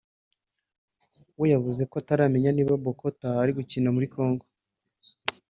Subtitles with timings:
[1.39, 4.45] we yavuze ko bataramenya niba Bokota ari gukina muri Congo